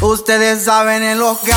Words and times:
Ustedes 0.00 0.64
saben 0.64 1.02
en 1.02 1.18
lo 1.18 1.38
que 1.40 1.52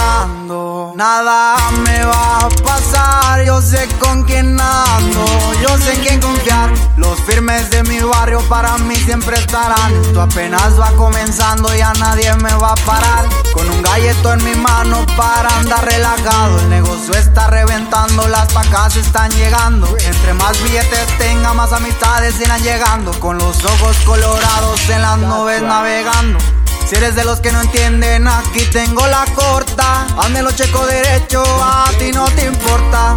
nada 0.96 1.55
me 1.83 2.04
va 2.05 2.39
a 2.39 2.49
pasar. 2.63 3.44
Yo 3.46 3.62
sé 3.62 3.88
con 3.99 4.23
quién 4.23 4.60
ando, 4.60 5.26
yo 5.62 5.78
sé 5.78 5.94
en 5.94 6.01
quién 6.01 6.21
confiar. 6.21 6.71
Los 6.97 7.19
firmes 7.21 7.69
de 7.69 7.83
mi 7.83 7.99
barrio 7.99 8.39
para 8.49 8.78
mí 8.78 8.96
siempre 8.96 9.38
estarán. 9.38 9.94
Esto 10.02 10.21
apenas 10.21 10.79
va 10.79 10.92
comenzando, 10.92 11.74
ya 11.75 11.94
nadie 11.94 12.33
me 12.35 12.53
va 12.56 12.71
a 12.71 12.85
parar. 12.85 13.25
Con 13.53 13.70
un 13.70 13.81
galleto 13.81 14.33
en 14.33 14.44
mi 14.44 14.56
mano 14.56 15.06
para 15.17 15.49
andar 15.57 15.85
relajado. 15.85 16.59
El 16.59 16.70
negocio 16.70 17.13
está 17.13 17.48
reventando, 17.48 18.27
las 18.27 18.52
pacas 18.53 18.95
están 18.95 19.31
llegando. 19.31 19.88
Entre 20.05 20.34
más 20.34 20.62
billetes 20.63 21.17
tenga, 21.17 21.53
más 21.53 21.73
amistades 21.73 22.40
irán 22.40 22.62
llegando. 22.62 23.12
Con 23.20 23.38
los 23.38 23.63
ojos 23.66 23.98
colorados 24.05 24.90
en 24.90 25.02
las 25.02 25.17
nubes 25.17 25.62
navegando. 25.62 26.40
Si 26.89 26.95
eres 26.95 27.13
de 27.13 27.23
los 27.23 27.39
que 27.39 27.52
no 27.52 27.61
entienden, 27.61 28.27
aquí 28.27 28.66
tengo 28.73 29.05
la 29.05 29.23
corta. 29.35 30.07
Hazme 30.17 30.41
lo 30.41 30.52
checo 30.52 30.88
derecho, 30.88 31.43
a 31.43 31.88
ti 31.99 32.12
no 32.12 32.25
te 32.31 32.48
importa. 32.48 33.15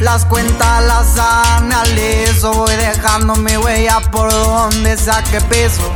Las 0.00 0.24
cuentas 0.24 0.82
las 0.84 1.18
analizo, 1.18 2.50
voy 2.54 2.74
dejando 2.76 3.36
mi 3.36 3.58
huella 3.58 4.00
por 4.10 4.32
donde 4.32 4.96
saque 4.96 5.38
peso. 5.42 5.92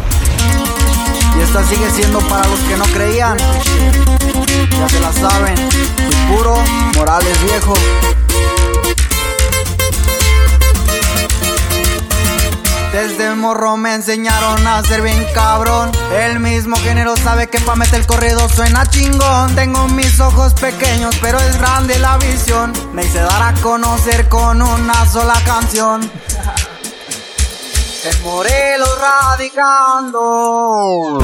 Y 1.38 1.40
esta 1.40 1.66
sigue 1.66 1.90
siendo 1.92 2.18
para 2.28 2.46
los 2.46 2.60
que 2.60 2.76
no 2.76 2.84
creían. 2.92 3.38
Ya 3.38 4.88
se 4.90 5.00
la 5.00 5.10
saben, 5.10 5.54
puro 6.28 6.54
Morales 6.94 7.42
viejo. 7.42 7.72
Desde 12.94 13.34
morro 13.34 13.76
me 13.76 13.92
enseñaron 13.92 14.64
a 14.68 14.80
ser 14.84 15.02
bien 15.02 15.26
cabrón. 15.34 15.90
El 16.12 16.38
mismo 16.38 16.76
género 16.76 17.16
sabe 17.16 17.48
que 17.48 17.58
pa' 17.58 17.74
meter 17.74 17.98
el 17.98 18.06
corrido 18.06 18.48
suena 18.48 18.86
chingón. 18.86 19.52
Tengo 19.56 19.88
mis 19.88 20.20
ojos 20.20 20.54
pequeños, 20.54 21.18
pero 21.20 21.40
es 21.40 21.58
grande 21.58 21.98
la 21.98 22.18
visión. 22.18 22.72
Me 22.92 23.02
hice 23.02 23.18
dar 23.18 23.42
a 23.42 23.52
conocer 23.60 24.28
con 24.28 24.62
una 24.62 25.06
sola 25.06 25.34
canción. 25.44 26.02
En 28.04 28.22
Morelos 28.22 28.96
radicando. 29.00 31.18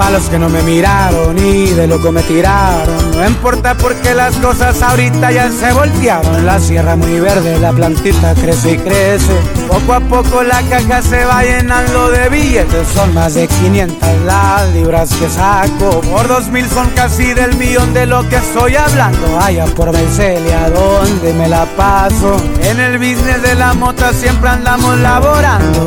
Pa' 0.00 0.08
los 0.08 0.30
que 0.30 0.38
no 0.38 0.48
me 0.48 0.62
miraron 0.62 1.38
y 1.38 1.66
de 1.72 1.86
loco 1.86 2.10
me 2.10 2.22
tiraron. 2.22 3.10
No 3.10 3.28
importa 3.28 3.74
porque 3.74 4.14
las 4.14 4.34
cosas 4.36 4.80
ahorita 4.80 5.30
ya 5.30 5.50
se 5.50 5.74
voltearon. 5.74 6.46
La 6.46 6.58
sierra 6.58 6.96
muy 6.96 7.20
verde, 7.20 7.58
la 7.58 7.70
plantita 7.70 8.34
crece 8.34 8.72
y 8.72 8.78
crece. 8.78 9.34
Poco 9.68 9.92
a 9.92 10.00
poco 10.00 10.42
la 10.42 10.62
caja 10.62 11.02
se 11.02 11.22
va 11.26 11.42
llenando 11.42 12.10
de 12.12 12.30
billetes. 12.30 12.88
Son 12.94 13.12
más 13.12 13.34
de 13.34 13.46
500 13.46 14.08
las 14.24 14.72
libras 14.72 15.12
que 15.12 15.28
saco. 15.28 16.00
Por 16.00 16.28
2000 16.28 16.70
son 16.70 16.88
casi 16.96 17.34
del 17.34 17.54
millón 17.58 17.92
de 17.92 18.06
lo 18.06 18.26
que 18.26 18.36
estoy 18.36 18.76
hablando. 18.76 19.38
Allá 19.38 19.66
por 19.66 19.92
Mercelia, 19.92 20.70
donde 20.70 21.34
me 21.34 21.46
la 21.46 21.66
paso. 21.76 22.38
En 22.62 22.80
el 22.80 22.96
business 22.96 23.42
de 23.42 23.54
la 23.54 23.74
mota 23.74 24.14
siempre 24.14 24.48
andamos 24.48 24.98
laborando. 24.98 25.84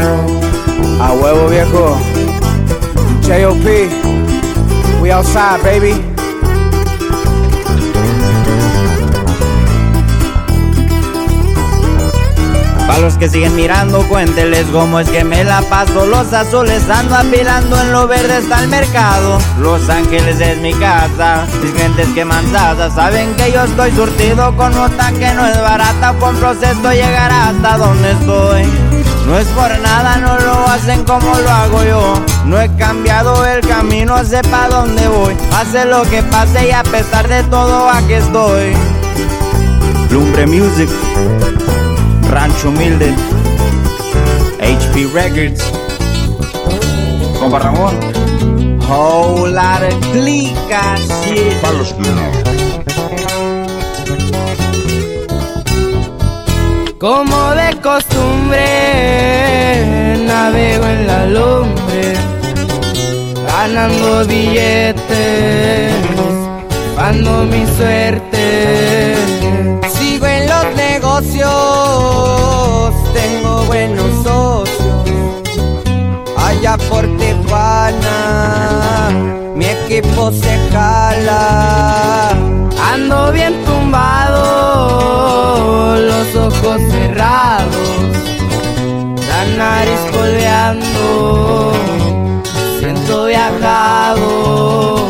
A 1.01 1.13
huevo 1.13 1.47
viejo. 1.47 1.97
J.O.P. 3.33 3.89
We 5.01 5.09
outside, 5.09 5.59
baby. 5.63 5.93
Pa' 12.85 12.99
los 12.99 13.17
que 13.17 13.27
siguen 13.27 13.55
mirando, 13.55 14.07
cuénteles 14.07 14.67
cómo 14.67 14.99
es 14.99 15.09
que 15.09 15.23
me 15.23 15.43
la 15.43 15.63
paso. 15.63 16.05
Los 16.05 16.31
azules 16.31 16.87
ando 16.87 17.15
apilando, 17.15 17.81
en 17.81 17.91
lo 17.91 18.07
verde 18.07 18.37
está 18.37 18.61
el 18.61 18.67
mercado. 18.67 19.39
Los 19.59 19.89
Ángeles 19.89 20.39
es 20.39 20.59
mi 20.59 20.75
casa, 20.75 21.47
mis 21.63 21.73
gentes 21.73 22.09
que 22.09 22.25
manzadas 22.25 22.93
saben 22.93 23.33
que 23.33 23.51
yo 23.51 23.63
estoy 23.63 23.93
surtido 23.93 24.55
con 24.55 24.75
nota 24.75 25.11
que 25.11 25.33
no 25.33 25.47
es 25.47 25.59
barata. 25.59 26.13
Con 26.19 26.35
proceso 26.35 26.91
llegará 26.91 27.49
hasta 27.49 27.77
donde 27.77 28.11
estoy. 28.11 29.02
No 29.25 29.39
es 29.39 29.47
por 29.47 29.79
nada, 29.79 30.17
no 30.17 30.37
lo 30.39 30.67
hacen 30.67 31.03
como 31.05 31.33
lo 31.39 31.49
hago 31.49 31.83
yo. 31.83 32.13
No 32.45 32.59
he 32.59 32.69
cambiado 32.75 33.45
el 33.45 33.61
camino, 33.61 34.23
sé 34.25 34.41
pa' 34.43 34.67
dónde 34.69 35.07
voy. 35.07 35.33
Hace 35.55 35.85
lo 35.85 36.03
que 36.03 36.21
pase 36.23 36.67
y 36.67 36.71
a 36.71 36.83
pesar 36.83 37.27
de 37.27 37.43
todo 37.43 37.89
aquí 37.89 38.13
estoy. 38.13 38.73
Lumbre 40.11 40.45
Music, 40.45 40.89
Rancho 42.29 42.69
Humilde, 42.69 43.15
HP 44.59 45.07
Records, 45.13 45.63
Compa 47.39 47.59
Ramón. 47.59 47.97
Whole 48.87 49.49
lot 49.51 49.81
of 49.81 50.11
clica 50.11 50.97
shit. 51.23 51.53
Palos 51.61 51.93
Como 57.03 57.51
de 57.51 57.69
costumbre, 57.81 58.63
navego 60.25 60.85
en 60.85 61.05
la 61.05 61.25
lumbre, 61.25 62.13
ganando 63.45 64.25
billetes, 64.25 65.93
dando 66.95 67.43
mi 67.43 67.65
suerte. 67.75 69.17
Sigo 69.89 70.27
en 70.27 70.47
los 70.47 70.65
negocios, 70.77 71.51
tengo 73.13 73.65
buenos 73.65 74.23
socios. 74.23 75.41
Allá 76.37 76.77
por 76.89 77.05
Tijuana, 77.17 79.09
mi 79.57 79.65
equipo 79.65 80.31
se 80.31 80.57
nariz 89.63 89.99
colveando, 90.11 91.73
siento 92.79 93.25
viajado. 93.25 95.07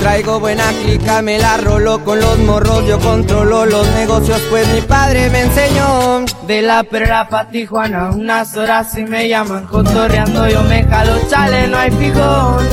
Traigo 0.00 0.40
buena 0.40 0.64
clica, 0.82 1.22
me 1.22 1.38
la 1.38 1.58
rolo 1.58 2.02
con 2.02 2.18
los 2.18 2.38
morros, 2.38 2.84
yo 2.86 2.98
controlo 2.98 3.66
los 3.66 3.86
negocios, 3.94 4.40
pues 4.50 4.66
mi 4.74 4.80
padre 4.80 5.30
me 5.30 5.42
enseñó. 5.42 6.24
De 6.46 6.60
la 6.60 6.82
perra 6.82 7.28
pa' 7.28 7.46
Tijuana, 7.46 8.10
unas 8.10 8.56
horas 8.56 8.98
y 8.98 9.04
me 9.04 9.28
llaman 9.28 9.64
cotorreando, 9.66 10.48
yo 10.48 10.62
me 10.64 10.82
jalo, 10.82 11.14
chale, 11.30 11.68
no 11.68 11.76
hay 11.78 11.90
fijón. 11.92 12.68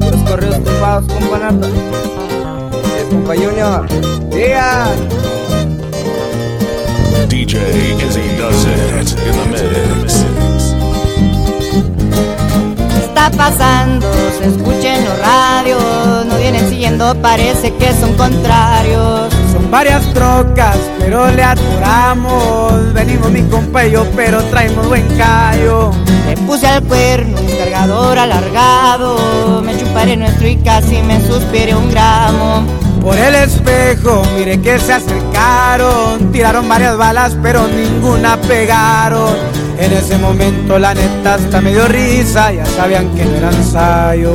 Los 0.00 0.22
correos 0.28 0.62
tumbados 0.62 1.10
con 1.10 1.28
panata. 1.30 1.66
Es 2.98 3.04
compa 3.08 3.34
Junior. 3.34 3.88
Yeah. 4.30 5.41
DJ 7.32 7.56
Izzy 7.96 8.36
does 8.36 8.66
it 8.66 9.16
in 9.26 9.32
the 9.32 9.46
mix. 9.48 10.22
está 12.98 13.30
pasando? 13.30 14.06
Se 14.38 14.48
escucha 14.48 14.98
en 14.98 15.04
los 15.06 15.18
radios, 15.18 16.26
no 16.26 16.36
vienen 16.36 16.68
siguiendo, 16.68 17.14
parece 17.22 17.72
que 17.76 17.90
son 17.94 18.12
contrarios. 18.18 19.32
Son 19.50 19.70
varias 19.70 20.04
trocas, 20.12 20.76
pero 20.98 21.30
le 21.30 21.42
atoramos. 21.42 22.92
Venimos 22.92 23.30
mi 23.30 23.40
compa 23.44 23.86
y 23.86 23.92
yo, 23.92 24.04
pero 24.14 24.42
traemos 24.50 24.86
buen 24.86 25.08
callo. 25.16 25.90
Le 26.26 26.36
puse 26.36 26.66
al 26.66 26.82
cuerno 26.82 27.40
un 27.40 27.46
cargador 27.56 28.18
alargado, 28.18 29.62
me 29.64 29.74
chuparé 29.78 30.18
nuestro 30.18 30.48
y 30.48 30.56
casi 30.56 31.00
me 31.00 31.18
suspiré 31.26 31.74
un 31.74 31.90
gramo. 31.90 32.81
Por 33.02 33.18
el 33.18 33.34
espejo, 33.34 34.22
mire 34.36 34.60
que 34.60 34.78
se 34.78 34.92
acercaron. 34.92 36.30
Tiraron 36.30 36.68
varias 36.68 36.96
balas, 36.96 37.36
pero 37.42 37.66
ninguna 37.66 38.36
pegaron. 38.36 39.34
En 39.76 39.92
ese 39.92 40.16
momento, 40.18 40.78
la 40.78 40.94
neta, 40.94 41.34
hasta 41.34 41.60
me 41.60 41.72
dio 41.72 41.88
risa. 41.88 42.52
Ya 42.52 42.64
sabían 42.64 43.12
que 43.16 43.24
no 43.24 43.34
era 43.34 43.50
ensayo. 43.50 44.32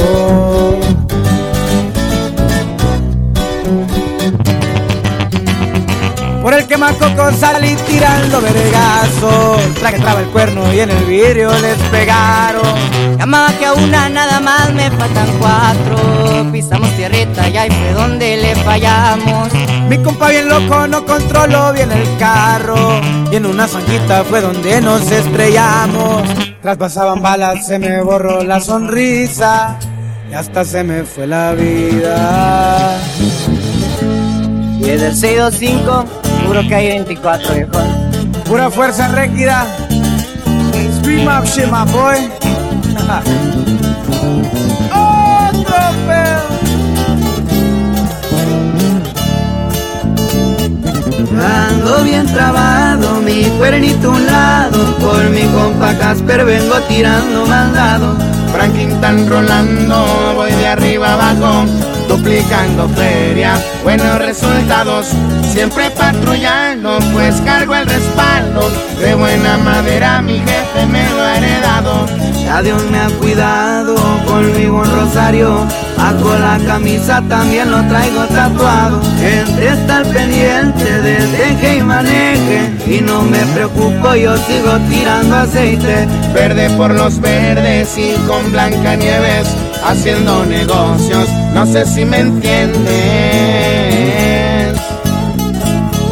Por 6.47 6.53
el 6.53 6.65
quemacoco 6.65 7.29
salí 7.33 7.75
tirando 7.85 8.39
vergazos. 8.39 9.81
La 9.81 9.91
que 9.91 9.99
traba 9.99 10.21
el 10.21 10.27
cuerno 10.27 10.73
y 10.73 10.79
en 10.79 10.91
el 10.91 11.03
vidrio 11.03 11.51
les 11.59 11.75
pegaron. 11.91 12.63
Llamaba 13.19 13.51
que 13.59 13.65
a 13.65 13.73
una 13.73 14.07
nada 14.07 14.39
más 14.39 14.73
me 14.73 14.89
faltan 14.91 15.27
cuatro. 15.41 16.49
Pisamos 16.49 16.89
tierrita 16.95 17.49
y 17.49 17.57
ahí 17.57 17.69
fue 17.69 17.91
donde 17.91 18.37
le 18.37 18.55
fallamos. 18.63 19.49
Mi 19.89 19.97
compa 19.97 20.29
bien 20.29 20.47
loco 20.47 20.87
no 20.87 21.05
controló 21.05 21.73
bien 21.73 21.91
el 21.91 22.17
carro. 22.17 23.01
Y 23.29 23.35
en 23.35 23.45
una 23.45 23.67
zanquita 23.67 24.23
fue 24.23 24.39
donde 24.39 24.79
nos 24.79 25.11
estrellamos. 25.11 26.29
Tras 26.61 26.77
pasaban 26.77 27.21
balas 27.21 27.67
se 27.67 27.77
me 27.77 28.01
borró 28.01 28.41
la 28.45 28.61
sonrisa. 28.61 29.77
Y 30.31 30.33
hasta 30.33 30.63
se 30.63 30.81
me 30.85 31.03
fue 31.03 31.27
la 31.27 31.51
vida. 31.51 32.97
Y 34.79 34.89
el 34.91 34.99
625, 34.99 36.05
seguro 36.47 36.65
que 36.69 36.75
hay 36.75 36.87
24, 36.87 37.55
viejo. 37.55 37.71
Pura 38.45 38.71
fuerza 38.71 39.09
rígida. 39.09 39.67
Scream 40.99 41.27
up 41.27 41.45
shit, 41.45 41.65
my 41.65 41.83
boy. 41.91 42.15
Otro 44.93 45.77
pedo. 46.07 46.47
Ando 51.37 52.03
bien 52.03 52.25
trabado, 52.27 53.19
mi 53.21 53.43
cuernito 53.57 54.11
un 54.11 54.25
lado, 54.25 54.95
por 55.01 55.29
mi 55.29 55.41
compa 55.41 55.93
Casper 55.99 56.45
vengo 56.45 56.79
tirando 56.87 57.45
mandado. 57.45 58.15
Franklin 58.53 59.01
tan 59.01 59.27
rolando, 59.29 60.33
voy 60.35 60.51
de 60.51 60.67
arriba 60.67 61.13
abajo, 61.13 61.65
duplicando 62.07 62.87
feria, 62.89 63.53
buenos 63.83 64.17
resultados, 64.19 65.07
siempre 65.51 65.89
patrullando, 65.91 66.99
pues 67.13 67.41
cargo 67.41 67.75
el 67.75 67.87
respaldo, 67.87 68.69
de 68.99 69.13
buena 69.15 69.57
madera 69.57 70.21
mi 70.21 70.39
jefe 70.39 70.85
me 70.89 71.09
lo 71.09 71.21
ha 71.21 71.37
heredado. 71.37 72.05
Ya 72.43 72.61
Dios 72.61 72.81
me 72.89 72.97
ha 72.97 73.09
cuidado, 73.19 73.95
conmigo 74.25 74.77
un 74.77 74.89
rosario, 74.89 75.67
bajo 75.97 76.33
la 76.37 76.57
camisa 76.65 77.21
también 77.27 77.69
lo 77.69 77.83
traigo 77.89 78.23
tatuado. 78.27 79.01
Gente 79.19 79.67
está 79.67 79.97
al 79.97 80.05
pendiente 80.05 81.01
desde 81.01 81.57
que 81.59 81.83
maneje, 81.83 82.71
y 82.87 83.01
no 83.01 83.23
me 83.23 83.39
preocupo, 83.47 84.15
yo 84.15 84.37
sigo 84.37 84.77
tirando 84.89 85.35
aceite. 85.35 86.07
Verde 86.33 86.69
por 86.77 86.91
los 86.91 87.19
verdes 87.19 87.97
y 87.97 88.13
con 88.25 88.49
blanca 88.53 88.95
nieves, 88.95 89.49
haciendo 89.87 90.45
negocios, 90.45 91.29
no 91.53 91.65
sé 91.65 91.85
si 91.85 92.03
me 92.05 92.19
entienden. 92.19 92.87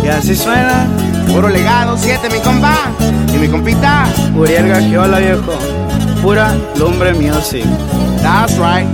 Y 0.03 0.07
así 0.07 0.35
suena. 0.35 0.87
Puro 1.27 1.49
legado 1.49 1.97
7 1.97 2.29
mi 2.29 2.39
compa 2.39 2.91
y 3.33 3.37
mi 3.37 3.47
compita. 3.47 4.05
Uriel 4.35 4.69
Gagiola, 4.69 5.19
viejo. 5.19 5.57
Pura 6.21 6.55
lumbre 6.77 7.13
music. 7.13 7.65
That's 8.21 8.57
right. 8.57 8.87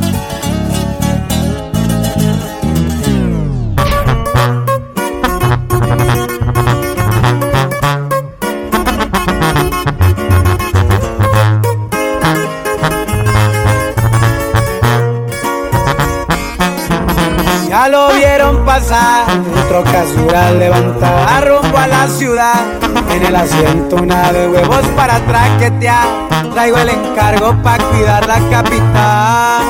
Vieron 18.92 19.00
pasar, 19.00 19.40
otro 19.64 19.84
casual 19.84 20.60
levantada 20.60 21.42
rumbo 21.42 21.78
a 21.78 21.88
la 21.88 22.08
ciudad. 22.08 22.66
En 23.10 23.26
el 23.26 23.36
asiento 23.36 23.98
una 23.98 24.32
de 24.32 24.48
huevos 24.48 24.86
para 24.96 25.20
traquetear. 25.20 26.08
Traigo 26.54 26.78
el 26.78 26.90
encargo 26.90 27.56
para 27.62 27.84
cuidar 27.86 28.26
la 28.28 28.40
capital. 28.50 29.62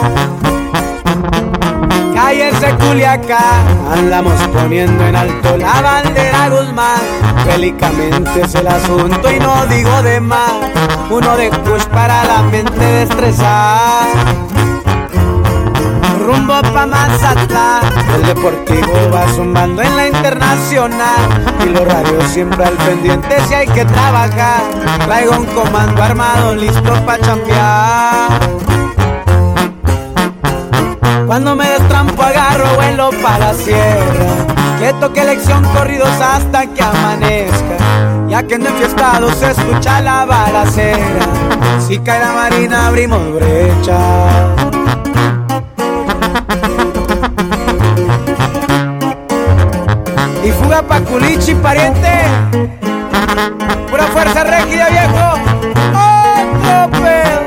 Cállese 2.14 2.76
Culiacán, 2.76 3.88
andamos 3.92 4.40
poniendo 4.54 5.06
en 5.06 5.16
alto 5.16 5.58
la 5.58 5.82
bandera 5.82 6.50
Guzmán. 6.50 7.02
Bélicamente 7.46 8.42
es 8.42 8.56
el 8.56 8.68
asunto 8.68 9.32
y 9.32 9.40
no 9.40 9.66
digo 9.68 10.02
de 10.04 10.20
más. 10.20 10.54
Uno 11.10 11.36
de 11.36 11.50
push 11.50 11.86
para 11.86 12.24
la 12.24 12.42
mente 12.44 12.80
destrezar 12.80 14.51
rumbo 16.22 16.62
pa' 16.74 16.86
Mazatlán. 16.86 17.84
El 18.16 18.24
deportivo 18.28 18.94
va 19.14 19.28
zumbando 19.36 19.82
en 19.82 19.96
la 19.96 20.08
internacional. 20.08 21.22
Y 21.66 21.70
los 21.70 21.86
radios 21.86 22.24
siempre 22.32 22.66
al 22.66 22.74
pendiente 22.74 23.36
si 23.48 23.54
hay 23.54 23.68
que 23.68 23.86
trabajar. 23.86 24.62
Traigo 25.06 25.38
un 25.38 25.46
comando 25.48 26.02
armado 26.02 26.56
listo 26.56 26.94
pa' 27.06 27.20
chambear. 27.20 28.40
Cuando 31.26 31.56
me 31.56 31.70
destrampo 31.70 32.22
agarro 32.22 32.76
vuelo 32.76 33.10
pa' 33.22 33.38
la 33.38 33.54
sierra. 33.54 34.26
Que 34.80 34.94
toque 34.94 35.22
elección 35.22 35.64
corridos 35.74 36.10
hasta 36.20 36.66
que 36.66 36.82
amanezca. 36.82 37.78
Ya 38.28 38.44
que 38.44 38.56
en 38.56 38.66
el 38.66 38.74
fiestado 38.74 39.32
se 39.34 39.52
escucha 39.52 40.02
la 40.02 40.26
balacera. 40.26 41.26
Si 41.88 42.00
cae 42.00 42.20
la 42.20 42.32
marina 42.32 42.88
abrimos 42.88 43.34
brecha. 43.34 44.81
Y 50.44 50.52
fuga 50.52 50.82
pa' 50.82 51.00
culichi, 51.02 51.56
pariente. 51.56 52.10
Pura 53.90 54.04
fuerza 54.08 54.44
rígida, 54.44 54.90
viejo. 54.90 55.34
Otro 55.94 56.90
pedo. 57.00 57.41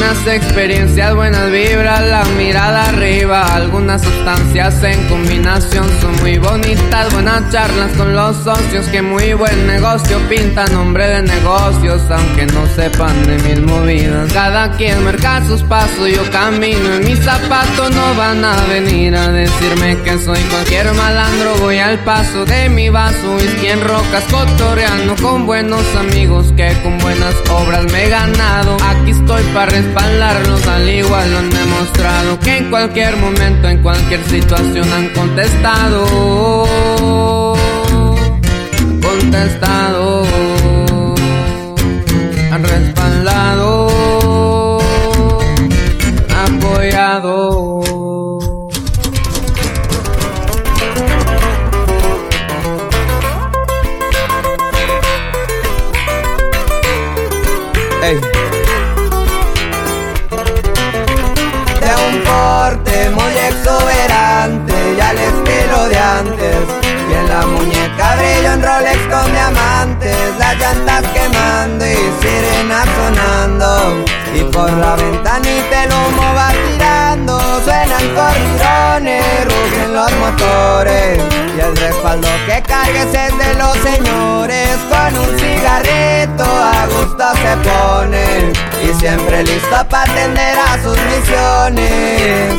Buenas 0.00 0.26
experiencias, 0.28 1.14
buenas 1.14 1.50
vibras, 1.50 2.00
la 2.06 2.24
mirada 2.38 2.88
arriba. 2.88 3.54
Algunas 3.54 4.00
sustancias 4.00 4.82
en 4.82 5.06
combinación 5.08 5.86
son 6.00 6.16
muy 6.22 6.38
bonitas. 6.38 7.12
Buenas 7.12 7.52
charlas 7.52 7.92
con 7.98 8.16
los 8.16 8.34
socios, 8.38 8.86
que 8.86 9.02
muy 9.02 9.34
buen 9.34 9.66
negocio 9.66 10.18
pinta 10.30 10.64
nombre 10.68 11.06
de 11.06 11.22
negocios, 11.24 12.00
aunque 12.08 12.46
no 12.46 12.66
sepan 12.74 13.14
de 13.26 13.38
mis 13.40 13.60
movidas. 13.60 14.32
Cada 14.32 14.72
quien 14.78 15.04
marca 15.04 15.44
sus 15.46 15.62
pasos, 15.64 16.08
yo 16.08 16.22
camino 16.30 16.94
en 16.94 17.04
mis 17.04 17.18
zapatos. 17.18 17.94
No 17.94 18.14
van 18.14 18.42
a 18.42 18.56
venir 18.70 19.14
a 19.14 19.30
decirme 19.30 19.98
que 20.02 20.18
soy 20.18 20.40
cualquier 20.44 20.94
malandro. 20.94 21.56
Voy 21.60 21.78
al 21.78 21.98
paso 21.98 22.46
de 22.46 22.70
mi 22.70 22.88
vaso, 22.88 23.36
whisky 23.36 23.66
en 23.66 23.82
rocas, 23.82 24.24
cotorreando 24.30 25.14
con 25.16 25.44
buenos 25.44 25.84
amigos 25.96 26.54
que 26.56 26.72
con 26.82 26.96
buenas 27.00 27.34
obras 27.50 27.84
me 27.92 28.06
he 28.06 28.08
ganado. 28.08 28.78
Aquí 28.82 29.10
estoy 29.10 29.42
para 29.52 29.70
respaldarlos, 29.90 30.66
al 30.66 30.88
igual 30.88 31.32
lo 31.32 31.38
han 31.38 31.50
demostrado 31.50 32.38
que 32.40 32.58
en 32.58 32.70
cualquier 32.70 33.16
momento, 33.16 33.68
en 33.68 33.82
cualquier 33.82 34.24
situación 34.24 34.92
han 34.92 35.08
contestado. 35.08 36.06
Contestado. 39.02 40.49
Por 74.70 74.78
la 74.78 74.96
ventanita 74.96 75.84
el 75.84 75.92
humo 75.92 76.34
va 76.34 76.52
tirando, 76.52 77.38
suenan 77.64 78.06
corridones, 78.14 79.44
rugen 79.44 79.94
los 79.94 80.12
motores. 80.12 81.22
Y 81.56 81.60
el 81.60 81.76
respaldo 81.76 82.28
que 82.46 82.62
cargues 82.62 83.06
es 83.06 83.38
de 83.38 83.54
los 83.54 83.76
señores, 83.78 84.78
con 84.88 85.18
un 85.18 85.38
cigarrito 85.38 86.44
a 86.44 86.86
gusto 86.86 87.24
se 87.42 87.56
pone. 87.68 88.52
Y 88.82 89.00
siempre 89.00 89.42
listo 89.44 89.86
para 89.88 90.10
atender 90.10 90.58
a 90.58 90.82
sus 90.82 90.98
misiones. 91.10 92.54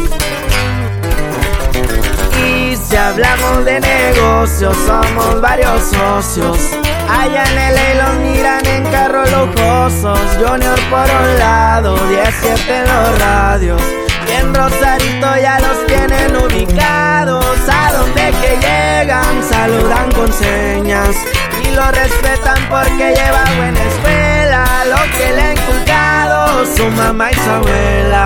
Y 2.46 2.76
si 2.76 2.96
hablamos 2.96 3.66
de 3.66 3.80
negocios, 3.80 4.76
somos 4.86 5.42
varios 5.42 5.82
socios. 5.84 6.81
Allá 7.10 7.44
en 7.44 7.58
el 7.58 7.98
los 7.98 8.16
miran 8.16 8.66
en 8.66 8.84
carros 8.86 9.30
lujosos. 9.32 10.20
Junior 10.40 10.80
por 10.90 11.08
un 11.22 11.40
lado, 11.40 11.96
17 12.08 12.78
en 12.78 12.84
los 12.84 13.20
radios. 13.20 13.82
Y 14.28 14.32
en 14.34 14.54
Rosarito 14.54 15.28
ya 15.42 15.60
los 15.60 15.86
tienen 15.88 16.36
ubicados. 16.36 17.46
A 17.70 17.92
donde 17.94 18.32
que 18.42 18.58
llegan, 18.66 19.44
saludan 19.44 20.12
con 20.12 20.32
señas. 20.32 21.16
Y 21.64 21.72
lo 21.76 21.92
respetan 21.92 22.58
porque 22.70 23.14
lleva 23.16 23.44
buena 23.58 23.84
escuela. 23.84 24.66
Lo 24.86 25.18
que 25.18 25.32
le 25.34 25.42
ha 25.42 25.52
inculcado 25.54 26.66
su 26.76 26.86
mamá 26.92 27.32
y 27.32 27.36
su 27.36 27.50
abuela. 27.50 28.26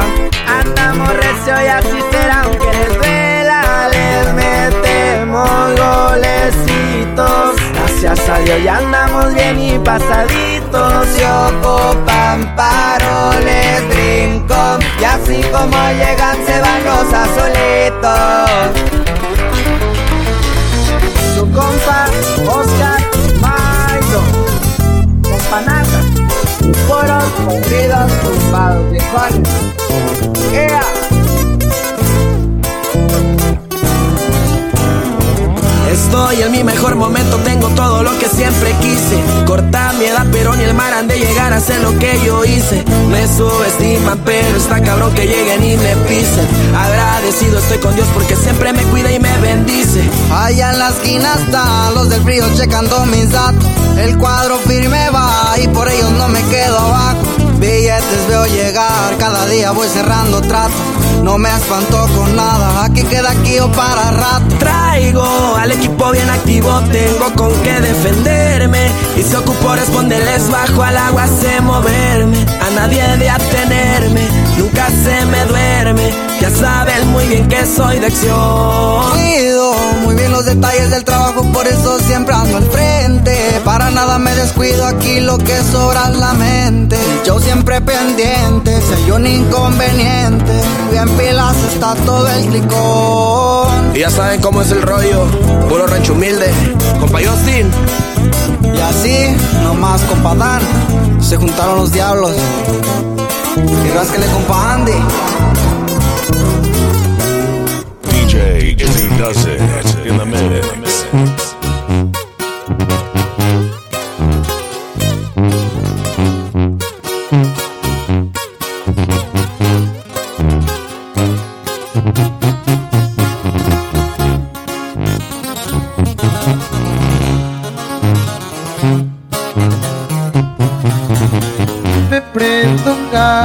Andamos 0.60 1.10
recio 1.10 1.54
y 1.64 1.68
así 1.68 2.00
será 2.12 2.42
aunque 2.44 2.72
les 2.72 3.00
vela. 3.00 3.90
Les 3.90 4.34
metemos 4.34 5.50
golecitos. 5.72 6.15
Gracias 8.26 8.42
a 8.42 8.44
Dios 8.44 8.64
ya 8.64 8.78
andamos 8.78 9.34
bien 9.36 9.60
y 9.60 9.78
pasaditos. 9.78 11.08
Se 11.16 11.26
ocupan 11.26 12.56
paroles, 12.56 13.88
brinco 13.90 14.80
Y 15.00 15.04
así 15.04 15.44
como 15.52 15.78
llegan 15.92 16.38
se 16.46 16.60
van 16.60 16.84
los 16.86 17.14
azulitos 17.14 18.50
Su 21.36 21.42
compa 21.52 22.08
Oscar 22.48 23.00
Maido. 23.42 24.22
Compa 25.22 25.62
Nata. 25.62 26.02
Fueron 26.88 27.30
corridos 27.46 28.12
tumbados 28.24 29.04
Juan. 29.12 29.44
¡Ea! 30.52 30.82
Estoy 35.92 36.42
en 36.42 36.52
mi 36.52 36.64
mejor 36.64 36.96
momento, 36.96 37.38
tengo 37.38 37.70
todo 37.70 38.04
hacer 41.56 41.82
lo 41.82 41.98
que 41.98 42.20
yo 42.26 42.44
hice. 42.44 42.84
Me 43.10 43.28
subestiman, 43.28 44.20
pero 44.26 44.58
está 44.58 44.82
cabrón 44.82 45.14
que 45.14 45.26
lleguen 45.26 45.64
y 45.64 45.78
me 45.78 45.96
pisen. 46.08 46.48
Agradecido 46.76 47.60
estoy 47.60 47.78
con 47.80 47.96
Dios 47.96 48.08
porque 48.14 48.36
siempre 48.36 48.74
me 48.74 48.84
cuida 48.84 49.12
y 49.12 49.20
me 49.20 49.38
bendice. 49.40 50.02
Allá 50.32 50.72
en 50.72 50.80
la 50.80 50.90
esquina 50.90 51.34
están 51.36 51.94
los 51.96 52.10
del 52.10 52.22
frío 52.24 52.46
checando 52.56 53.06
mis 53.06 53.32
datos. 53.32 53.66
El 53.98 54.18
cuadro 54.18 54.58
firme 54.60 55.10
va 55.10 55.56
y 55.62 55.68
por 55.70 55.88
ellos 55.88 56.12
no 56.12 56.28
me 56.28 56.42
quedo 56.44 56.78
abajo. 56.78 57.35
Billetes 57.66 58.28
veo 58.28 58.46
llegar, 58.46 59.18
cada 59.18 59.48
día 59.48 59.72
voy 59.72 59.88
cerrando 59.88 60.40
trato. 60.40 60.76
No 61.24 61.40
me 61.40 61.50
espanto 61.50 62.08
con 62.16 62.36
nada, 62.36 62.86
aquí 62.86 63.02
queda 63.02 63.32
aquí 63.32 63.58
o 63.60 63.72
para 63.72 64.12
rato. 64.12 64.56
Traigo 64.60 65.26
al 65.58 65.72
equipo 65.72 66.12
bien 66.12 66.30
activo, 66.30 66.80
tengo 66.92 67.34
con 67.36 67.52
qué 67.64 67.80
defenderme. 67.82 68.92
Y 69.18 69.24
se 69.24 69.38
ocupo 69.38 69.74
responderles 69.74 70.48
bajo 70.52 70.84
al 70.84 70.96
agua, 70.96 71.26
sé 71.42 71.60
moverme. 71.62 72.46
A 72.62 72.70
nadie 72.76 73.02
de 73.18 73.30
atenerme, 73.32 74.22
nunca 74.60 74.88
se 75.04 75.26
me 75.26 75.46
duerme. 75.46 76.14
Ya 76.40 76.52
saben 76.52 77.08
muy 77.08 77.26
bien 77.26 77.50
que 77.50 77.66
soy 77.66 77.98
de 77.98 78.06
acción. 78.06 79.12
Cuido 79.12 79.74
muy 80.04 80.14
bien 80.14 80.32
los 80.32 80.46
detalles 80.46 80.92
del 80.92 81.04
trabajo, 81.04 81.42
por 81.52 81.66
eso 81.66 81.98
siempre 82.00 82.36
ando 82.36 82.58
al 82.58 82.70
frente. 82.70 83.60
Para 83.64 83.90
nada 83.90 84.20
me 84.20 84.36
descuido 84.36 84.86
aquí, 84.86 85.20
lo 85.20 85.40
que 85.40 85.58
sobra 85.64 86.10
es 86.12 86.18
la 86.18 86.34
mente. 86.34 86.98
Yo 87.26 87.40
siempre 87.40 87.55
pendiente, 87.64 88.82
si 88.82 88.94
hay 88.94 89.12
un 89.12 89.28
inconveniente. 89.28 90.62
Bien 90.92 91.10
pilas 91.18 91.56
está 91.72 91.96
todo 92.06 92.28
el 92.28 92.46
clicón. 92.48 93.96
Y 93.96 94.00
ya 94.00 94.10
saben 94.10 94.42
cómo 94.42 94.62
es 94.62 94.72
el 94.72 94.82
rollo, 94.82 95.26
puro 95.70 95.88
rancho 95.88 96.14
humilde. 96.14 96.52
Compa 97.00 97.20
Justin, 97.20 97.70
Y 98.74 98.80
así, 98.80 99.36
nomás 99.64 100.02
compa 100.02 100.36
Dan, 100.36 100.62
se 101.22 101.38
juntaron 101.38 101.78
los 101.78 101.92
diablos. 101.92 102.36
Y 103.58 103.90
rásquele 103.92 104.26
compa 104.28 104.74
Andy. 104.74 104.92
DJ 108.12 108.76
Izzy 108.78 109.08
does 109.18 109.46
it 109.46 109.62
in 110.06 110.18
the 110.18 110.26
mix. 110.26 111.45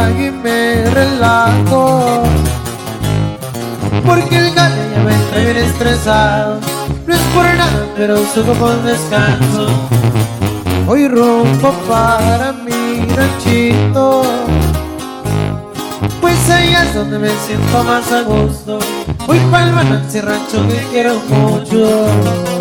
Y 0.09 0.31
me 0.31 0.85
relajo. 0.91 2.23
Porque 4.07 4.37
el 4.39 4.55
gallo 4.55 4.83
ya 4.95 5.03
me 5.03 5.15
trae 5.31 5.45
bien 5.53 5.57
estresado. 5.59 6.61
No 7.07 7.15
es 7.15 7.21
por 7.35 7.45
nada, 7.45 7.87
pero 7.97 8.17
subo 8.33 8.55
con 8.55 8.85
descanso. 8.85 9.67
Hoy 10.87 11.09
rumbo 11.09 11.73
para 11.89 12.53
mi 12.53 13.05
ranchito. 13.15 14.23
Pues 16.21 16.51
ahí 16.51 16.75
es 16.75 16.95
donde 16.95 17.19
me 17.19 17.29
siento 17.47 17.85
más 17.85 18.11
a 18.13 18.23
gusto. 18.23 18.79
Voy 19.27 19.39
el 19.39 19.73
Manansi 19.73 20.21
rancho 20.21 20.67
que 20.69 20.79
quiero 20.91 21.21
mucho. 21.29 22.60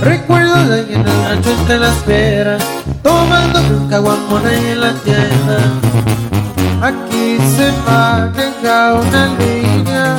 Recuerdo 0.00 0.68
de 0.68 0.94
en 0.94 1.00
el 1.00 1.24
rancho 1.24 1.50
entre 1.50 1.78
las 1.80 1.96
peras, 2.04 2.62
tomando 3.02 3.60
un 3.60 3.88
caguamón 3.88 4.46
ahí 4.46 4.66
en 4.70 4.80
la 4.80 4.92
tienda. 5.00 5.58
Aquí 6.80 7.38
se 7.56 7.72
maneja 7.84 8.94
una 8.94 9.26
línea, 9.38 10.16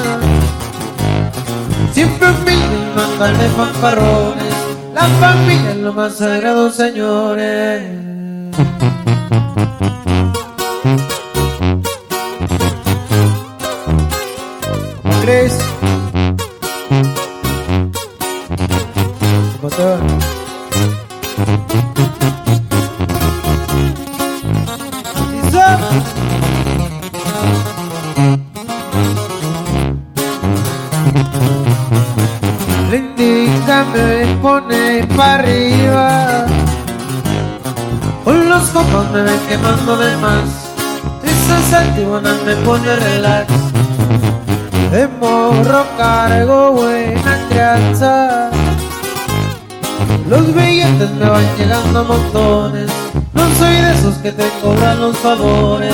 siempre 1.93 2.29
humilde 2.29 2.75
y 2.75 2.97
mandar 2.97 3.37
de 3.37 3.49
fanfarrones. 3.49 4.53
La 4.93 5.03
familia 5.03 5.71
es 5.71 5.77
lo 5.77 5.93
más 5.93 6.17
sagrado, 6.17 6.71
señores. 6.71 8.02
Motor. 19.63 19.97
Le 32.91 32.97
indica, 32.97 33.85
me 33.85 34.35
pone 34.41 35.07
para 35.15 35.33
arriba. 35.35 36.45
Con 38.25 38.49
los 38.49 38.63
copos 38.63 39.11
me 39.13 39.21
ven 39.21 39.39
quemando 39.47 39.95
de 39.95 40.17
más. 40.17 40.73
Esas 41.23 41.73
antibuenas 41.73 42.35
me 42.43 42.55
pone 42.57 42.95
relax. 42.97 43.47
De 44.91 45.07
morro 45.07 45.85
cargo 45.97 46.73
buena 46.73 47.47
crianza. 47.47 48.52
Los 50.29 50.53
billetes 50.55 51.11
me 51.11 51.29
van 51.29 51.45
llegando 51.57 51.99
a 51.99 52.03
montones. 52.03 52.89
No 53.33 53.43
soy 53.57 53.75
de 53.75 53.93
esos 53.93 54.15
que 54.15 54.31
te 54.31 54.49
cobran 54.61 54.99
los 55.01 55.17
favores. 55.17 55.93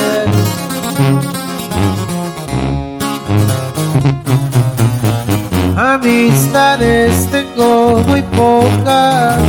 Amistades 5.75 7.27
tengo 7.31 8.03
muy 8.07 8.21
pocas. 8.21 9.39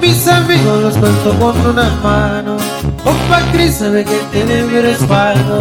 Mis 0.00 0.28
amigos 0.28 0.82
los 0.82 0.96
cuento 0.96 1.38
con 1.38 1.66
una 1.66 1.90
mano. 2.02 2.56
Compa 3.02 3.40
Cris 3.52 3.76
sabe 3.76 4.04
que 4.04 4.18
tiene 4.32 4.62
mi 4.64 4.80
respaldo. 4.80 5.58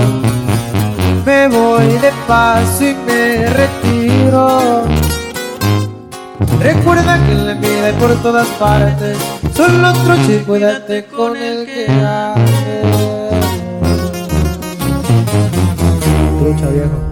Me 1.26 1.48
voy 1.48 1.88
de 2.00 2.12
paso 2.28 2.84
y 2.84 2.96
me 3.06 3.48
retiro. 3.48 4.84
Recuerda 6.60 7.26
que 7.26 7.32
en 7.32 7.46
la 7.48 7.54
vida 7.54 7.92
por 8.00 8.16
todas 8.22 8.48
partes. 8.60 9.18
Solo 9.54 9.94
troche, 9.94 10.44
cuídate 10.46 11.06
con 11.06 11.36
el 11.36 11.66
que 11.66 11.86
hace. 11.90 12.82
Trucha 16.40 16.68
viejo. 16.70 17.07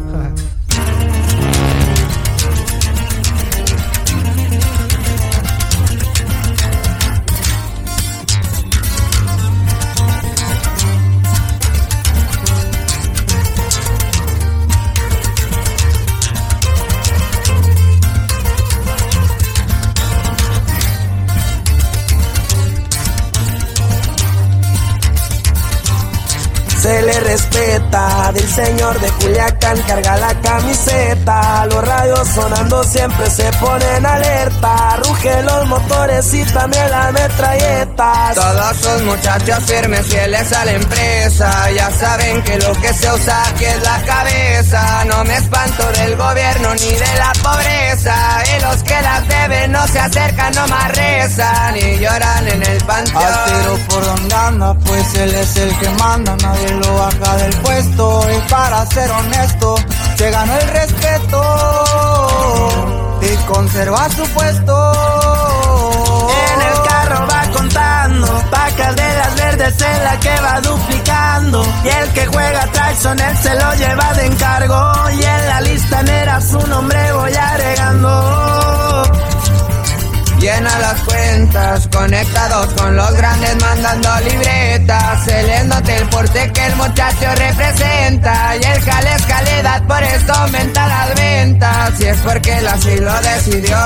Se 26.86 27.02
le 27.02 27.20
respeta. 27.20 28.32
Del 28.34 28.48
señor 28.48 29.00
de 29.00 29.08
Culiacán 29.20 29.78
carga 29.88 30.18
la 30.18 30.34
camiseta. 30.42 31.66
Los 31.66 31.88
radios 31.88 32.28
sonando 32.28 32.84
siempre 32.84 33.30
se 33.32 33.52
ponen 33.54 34.06
alerta. 34.06 34.98
Rugen 35.04 35.46
los 35.46 35.68
motores 35.68 36.34
y 36.34 36.44
también 36.46 36.90
las 36.92 37.12
metralletas. 37.12 38.36
Todos 38.36 38.78
sus 38.78 39.02
muchachos 39.04 39.64
firmes, 39.66 40.06
fieles 40.06 40.54
a 40.54 40.66
la 40.66 40.72
empresa. 40.74 41.72
Ya 41.72 41.92
saben 41.92 42.44
que 42.44 42.58
lo 42.60 42.72
que 42.74 42.94
se 42.94 43.12
usa 43.12 43.48
aquí 43.48 43.66
es 43.66 43.82
la 43.82 44.02
cabeza. 44.04 45.06
No 45.06 45.24
me 45.24 45.36
espanto 45.38 45.92
del 45.94 46.16
gobierno 46.16 46.76
ni 46.76 46.92
de 47.06 47.14
la 47.18 47.32
pobreza. 47.42 48.16
Y 48.56 48.62
los 48.62 48.84
que 48.84 49.02
las 49.02 49.28
deben 49.28 49.72
no 49.72 49.88
se 49.88 50.00
acercan, 50.00 50.54
no 50.54 50.68
más 50.68 50.92
rezan. 50.96 51.78
Y 51.78 51.98
lloran 51.98 52.48
en 52.48 52.62
el 52.62 52.78
panteón. 52.84 53.24
Al 53.24 53.46
tiro 53.46 53.78
por 53.90 54.06
donde 54.06 54.36
anda, 54.36 54.74
pues 54.86 55.16
él 55.16 55.34
es 55.34 55.58
el 55.58 55.80
que 55.80 55.90
manda. 55.90 56.36
Nadie 56.36 56.75
lo 56.76 56.96
baja 56.96 57.36
del 57.38 57.56
puesto. 57.58 58.28
Y 58.32 58.50
para 58.50 58.86
ser 58.88 59.12
honesto, 59.12 59.76
se 60.18 60.32
ganó 60.32 60.58
el 60.58 60.68
respeto. 60.70 61.42
Y 63.22 63.36
conserva 63.48 64.10
su 64.10 64.24
puesto. 64.30 64.76
En 66.54 66.62
el 66.62 66.82
carro 66.90 67.28
va 67.28 67.42
contando, 67.52 68.28
pacas 68.52 68.96
de 68.96 69.14
las 69.14 69.36
verdes 69.36 69.82
en 69.82 70.04
la 70.04 70.20
que 70.20 70.42
va 70.42 70.62
duplicando. 70.62 71.66
Y 71.84 71.88
el 71.88 72.10
que 72.14 72.26
juega 72.28 72.68
Tyson, 72.72 73.20
él 73.20 73.38
se 73.38 73.56
lo 73.56 73.74
lleva 73.76 74.14
de 74.14 74.26
encargo. 74.26 75.10
Y 75.12 75.24
en 75.24 75.48
la 75.48 75.62
lista 75.62 76.04
negra 76.04 76.42
su 76.42 76.68
nombre 76.68 77.14
voy 77.14 77.34
agregando. 77.34 78.86
Llena 80.40 80.80
las 80.80 81.02
cuentas, 81.02 81.88
conectados 81.88 82.68
con 82.74 82.96
los 82.96 83.12
grandes 83.14 83.56
mandando 83.62 84.10
libretas, 84.30 85.26
celeándote 85.26 85.98
el 85.98 86.10
porte 86.10 86.52
que 86.52 86.66
el 86.66 86.76
muchacho 86.76 87.28
representa 87.36 88.56
y 88.58 88.64
el 88.64 88.82
jale 88.82 89.16
es 89.16 89.22
calidad, 89.24 89.84
por 89.88 90.04
eso 90.04 90.34
aumenta 90.34 90.88
las 90.88 91.16
ventas, 91.16 92.00
y 92.00 92.06
es 92.06 92.18
porque 92.18 92.58
él 92.58 92.68
así 92.68 92.98
lo 92.98 93.22
decidió, 93.22 93.78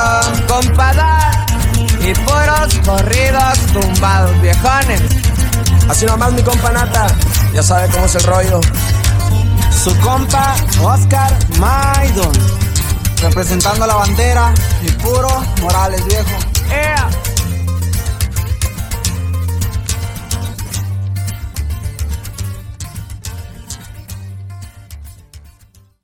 compadar 0.47 1.45
y 2.01 2.13
puros 2.13 2.79
corridos 2.85 3.59
tumbados 3.73 4.41
viejones. 4.41 5.01
Así 5.89 6.05
nomás 6.05 6.31
mi 6.33 6.41
compa 6.41 6.71
Nata, 6.71 7.07
ya 7.53 7.63
sabe 7.63 7.87
cómo 7.89 8.05
es 8.05 8.15
el 8.15 8.23
rollo. 8.23 8.59
Su 9.83 9.95
compa 9.99 10.55
Oscar 10.81 11.31
Maidon. 11.59 12.58
Representando 13.21 13.85
la 13.85 13.95
bandera 13.95 14.53
y 14.81 14.89
puro 14.91 15.29
Morales 15.61 16.05
viejo. 16.05 16.37